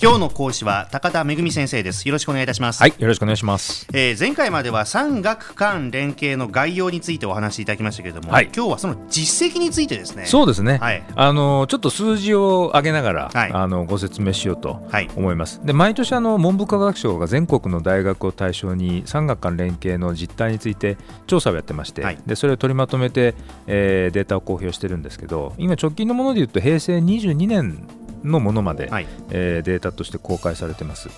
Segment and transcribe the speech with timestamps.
[0.00, 2.06] 今日の講師は高田恵先生です。
[2.06, 2.80] よろしくお願いいたします。
[2.80, 8.44] はいよろしくお願いします、えー前回までは産学官連携の概要についてお話しいただきましたけれども、はい。
[8.54, 10.26] 今日はその実績についてですね。
[10.26, 11.02] そうですね、はい。
[11.16, 13.52] あのちょっと数字を上げながら、はい。
[13.52, 15.10] あのご説明しようとはい。
[15.16, 15.60] 思います。
[15.64, 22.18] で毎年あの文部科学省が全国の大学を対象に産学官連携の実態について調査をやってまして、はい。
[22.24, 23.34] でそれを取りまとめて、
[23.66, 27.88] えーデータを公表してるんですけど今直近のものでいうと平成22年
[28.24, 29.06] のものまで、はい。
[29.30, 31.08] えーデータとして公開されてます。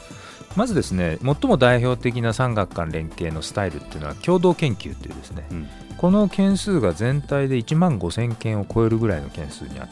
[0.56, 5.68] まずですね最も代表的な産学官連携のスタイルっていうのは共同研究っていうですね、うん。
[5.96, 9.88] この件数が全体で1万5000件を超えるぐらいの件数にあ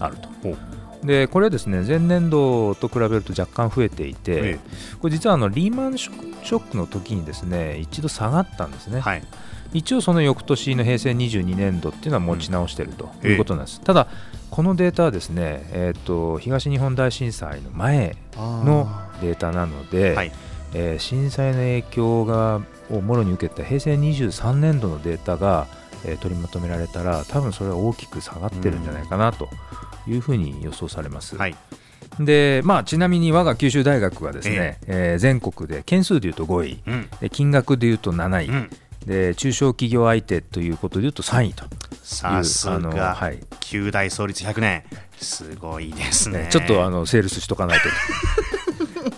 [0.00, 0.28] あると。
[1.04, 4.58] でこれはですね前年度と比べると若干増えていて、え
[5.00, 9.22] これ実はあのリーマンショックの時にですね一度下がったんですね、えはい
[9.72, 13.30] 一応その翌年の平成22年度っていうのは持ち直してるとうん。
[13.30, 14.06] いうことなんです、ただ
[14.50, 18.88] このデータはですね、えー、と東日本大震災の前の
[19.22, 20.32] データなので、はい。
[20.74, 25.66] えー震災の影響がをもろに受けた平成23年度のデータが、
[26.04, 29.48] えー取りまとめられたら多分それは大きく下がってるんじゃないかなと
[30.06, 31.36] いうふうに予想されます。
[31.36, 31.54] はい。
[32.20, 36.82] でまあ、ちなみに我が九州大学はですね、えー全国で件数でいうと5位。
[36.86, 37.08] うん。
[37.20, 38.70] で金額でいうと7位、うん
[39.06, 41.64] で中小企業相手ということでいうと3位と
[42.02, 43.38] さすあのがはい。
[43.60, 44.84] 九大創立100年。
[45.16, 46.44] すごいですね。
[46.44, 47.88] ねちょっとあのセールスしとかないと。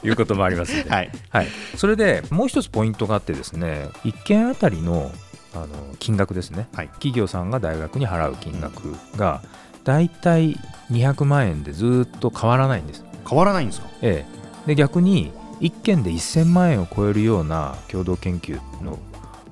[0.00, 1.10] と いうこともありますので、はい。
[1.30, 5.10] はい、それでもう一つポイントがあってですね1件あたりの
[5.54, 5.66] あの
[6.00, 6.88] 金額ですね、はい。
[6.88, 9.40] 企業さんが大学に払う金額が
[9.84, 10.58] だいたい
[10.90, 13.86] 200万円でずっと変わらないんです、変わらないんですか？
[14.02, 14.26] え
[14.66, 18.98] え、で逆に1件で1000万円を超えるような共同研究の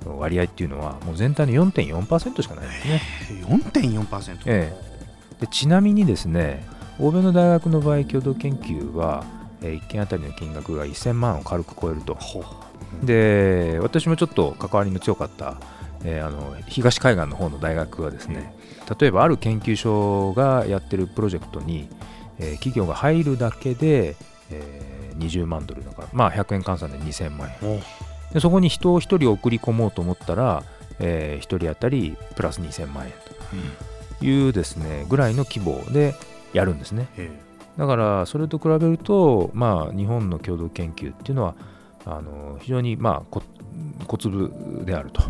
[0.07, 3.03] 割合っていうのはもう全体の4.4%しかないんですね、
[3.47, 4.73] 4.4%え
[5.37, 6.67] え、でちなみにですね
[6.99, 9.25] 欧米の大学の場合共同研究は、
[9.63, 12.17] え1件あたりの金額が1000万を軽く超えると。
[13.03, 15.57] で私もちょっと関わりの強かった、
[16.05, 18.55] えーあの東海岸の方の大学はですね
[18.99, 21.89] 例えばある研究所がやってるプロジェクトに、
[22.39, 24.17] えー企業が入るだけで、
[24.51, 27.71] えー20万ドルだからまあ100円換算で2000万円。
[27.71, 27.81] お
[28.33, 30.65] でそこに人を1人送り込もうと思ったら、
[30.99, 33.13] え1人当たりプラス2000万円
[34.21, 36.15] というですねぐらいの規模で
[36.53, 37.31] やるんですねえ
[37.77, 41.55] だからそれと比べると、まあ、日本の共同研究っていうのは
[42.05, 43.43] あの非常に、まあ、こ
[44.07, 44.53] 小粒
[44.85, 45.23] であると。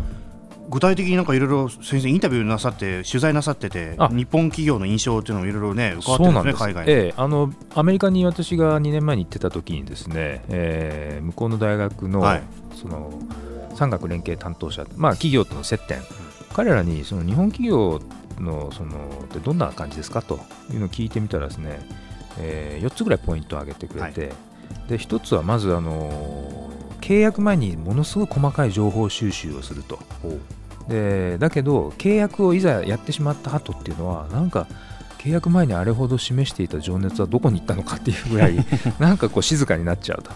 [0.73, 4.07] 具体的になんかいろいろ先生インタビューなさって取材なさっててあ。
[4.07, 12.43] 日本企業の印象っていうのもいろいろね伺ってるんですね海外に、ええ、あのアメリカに私が2年前に行ってた時にですね、えー向こうの大学の,、はい。
[12.75, 13.13] その
[13.75, 16.01] 産学連携担当者、まあ、企業との接点、
[16.53, 18.01] 彼らにその日本企業
[18.39, 20.39] のそのってどんな感じですかと
[20.71, 21.87] いうのを聞いてみたらですね、
[22.39, 24.33] え4つぐらいポイントを挙げてくれて、
[24.89, 29.99] で1つはまずあの契約前にものすごい細かい情報収集をすると。
[30.87, 34.67] でだけど契約をいざやってしまった後っていうのはなんか
[35.19, 38.57] 契約前にあれほど示していた情熱はどこに行ったのかっていうぐらい
[38.99, 40.31] なんかこう静かになっちゃうと。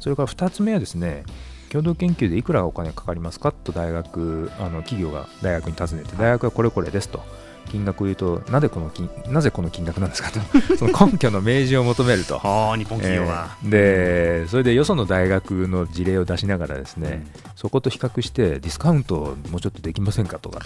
[0.00, 1.24] それから2つ目はですね
[1.70, 7.22] 共同研究でいくらお金がかかりますかと大学あの企業が大学に尋ねて大学はこれこれですと
[7.68, 10.40] 金額を言うとなぜこの金なぜこの金額なんですかと。
[10.76, 12.38] その根拠の明示を求めると。
[12.38, 14.44] はあ日本企業は、えー。
[14.44, 17.26] でそれでよその大学の事例を出しながらですね、
[17.56, 20.60] そこと比較してディスカウントをもうちょっとできませんかとか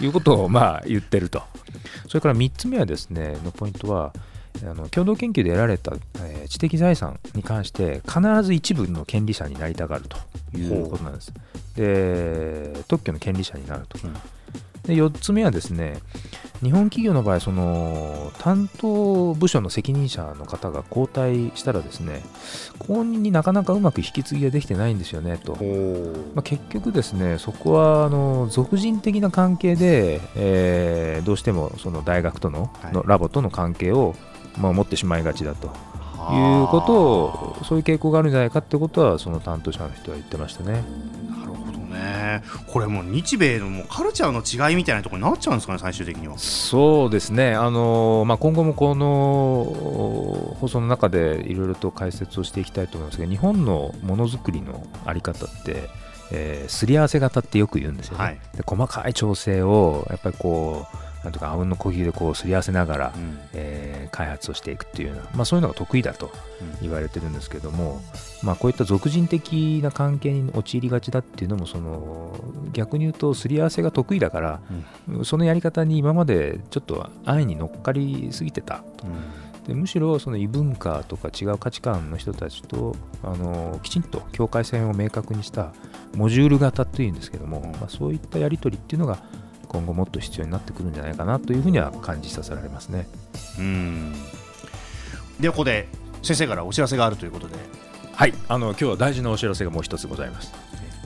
[0.00, 1.42] いうことをまあ言ってると。
[2.08, 4.12] それから3つ目はですねのポイントは
[4.64, 10.16] あの共同研究で得られた、えー知的財産に関して必ず一部の権利者になりたがると
[10.56, 11.32] いうことなんです。
[11.76, 14.14] で特許の権利者になると、うん。
[14.84, 15.98] で4つ目はですね
[16.62, 22.22] 日本企業の場合その担当部署の責任者の方が交代したらですね
[22.78, 32.92] 後任になかなかうまく引き継ぎができてないんですよねと、ほまあ、結局ですねそこはあの属人的な関係で、えーどうしてもその大学との,、はい。
[32.92, 34.14] のラボとの関係を、
[34.56, 35.68] まあ、持ってしまいがちだと。
[36.30, 40.84] ういうことをそういう傾向があるんじゃないかってことはその担当者の人は言ってましたね。
[41.30, 42.42] なるほどね
[42.72, 46.38] これもう日米のもうカルチャーの違いみたいなところになっちゃうんですかね最終的には。
[46.38, 55.88] そうですね、あのまあ、今後もこの放送の中でいろいろと解説をしていきたいと思いますが日本のものづくりのあり方って、
[56.30, 58.38] えーすり合わせ型ってよく言うんですよね、はい。
[58.54, 63.38] で細かい調整をやっぱりこうなんとかあうんの呼吸でこうすり合わせながら、うん。
[63.54, 66.78] えー開発をしていくっていうような、まあ、そういうのが得意だとうん。
[66.80, 68.00] 言われてるんですけども、
[68.42, 72.34] まあ、こういった俗人的な関係に陥りがちだっていうのもその
[72.72, 74.60] 逆に言うとすり合わせが得意だから、
[75.24, 78.82] そのやり方に今までちょっと安易に乗っかりすぎてた。
[79.04, 79.48] うん。
[79.68, 85.74] でむしろその異文化とか違う価値観の人たちとあのきちんと境界線を明確にした
[86.14, 89.18] モジュール型というんですけども、まあ、そういったやり取りっていうのが
[89.68, 93.06] 今後もっと必要になってくるんじゃないかなというふうには感じさせられますね。
[93.58, 94.12] うん。
[95.40, 95.88] ではここで
[96.22, 97.56] 先生からお知らせがあるということで。
[98.12, 98.34] はい。
[98.48, 100.52] あの今日は大事なお知らせがもう一つございます。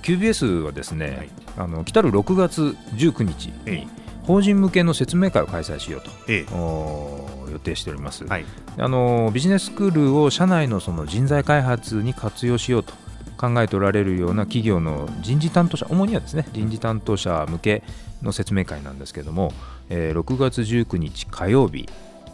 [0.02, 1.30] QBS はですね、はい。
[1.58, 3.88] あの来たる6月19日えに
[4.24, 6.54] 法人向けの説明会を開催しようとええ。
[6.54, 8.44] お予定しております、はい。
[8.78, 12.94] あのビジネススクールを社内のその人材開発に活用しようと
[13.42, 17.82] 考えておられるような企業の人事担当者主にはですね人事担当者向け
[18.22, 19.52] の説明会なんですけれども、
[19.90, 21.88] えー6月19日火曜日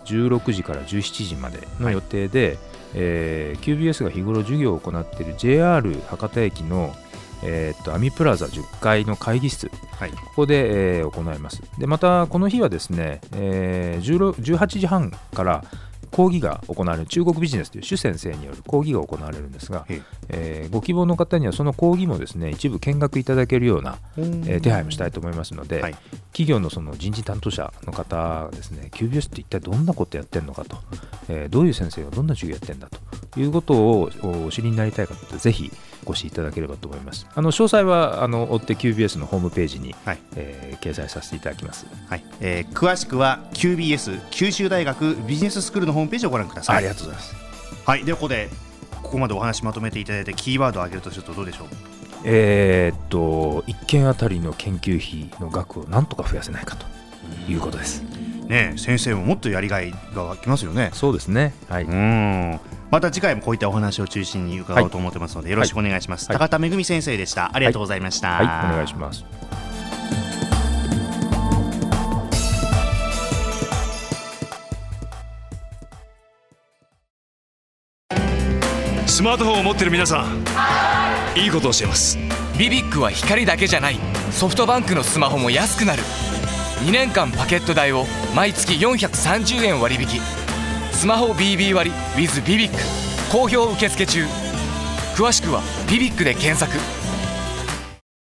[0.04, 2.58] 16時から17時までの予定で、
[2.94, 6.94] えー QBS が日頃授業を行っている JR 博多駅の、
[7.42, 11.62] えーっとアミプラザ10階の会議室はいここで、えー行います。
[11.78, 15.64] でまたこの日はですね、えー16 18時半から
[16.18, 20.66] 講義が行われる中国ビジネスという朱先生による講義が行われるんですが、ええ。
[20.68, 25.96] ーご希望の方にはその講義もですね一部見学いただけるような、ええー手配もしたいと思いますので、はい。
[26.32, 30.78] 企業のその人事担当者の方がですね QBS って一体どんなことやってるのかと、
[31.28, 32.98] えーどういう先生がどんな授業やってるんだと
[33.38, 35.70] いうことをおお知りになりたい方はぜひ
[36.04, 37.26] ご視いただければと思います。
[37.34, 41.86] あの詳細はあの追って QBS のホームページに、はいえー掲載させていただきます。
[42.08, 47.34] はいえー詳しくは QBS 九州大学ビジネススクールのホームページをご覧くださいありがとうございます。
[47.84, 48.48] はいではここで
[49.02, 51.66] ここまでお話まとめていただいてキーワードを挙げるとするとどうでしょう？
[52.24, 56.86] えーっと1件あたりの研究費の額をなんとか増やせないかと
[57.50, 58.02] いうことです。
[58.48, 61.52] ねえ先生ももっとやりがいが湧きますよねそうですね。
[61.68, 61.84] はい。
[61.84, 66.38] うんまた次回もこういったお話を中心に伺おうと思ってますので、よろしくお願いします、はい。
[66.38, 67.50] 高田めぐみ先生でした。
[67.54, 69.24] ありがとうございました、はい、お願いします。
[79.06, 80.44] スマートフォンを持ってる皆さん
[81.36, 82.16] いいことを教えます。
[82.56, 83.98] ビビックは光だけじゃない。
[84.30, 86.02] ソフトバンクのスマホも安くなる。
[86.84, 90.20] 2年間パケット代を毎月430円割引
[90.98, 92.76] スマホ BB 割 with ビビック
[93.30, 94.24] 好評受付中。
[95.14, 96.97] 詳しくは「ビビック」で検索。